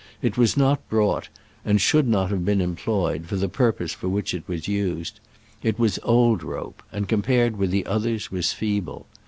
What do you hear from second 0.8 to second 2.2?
brought, and should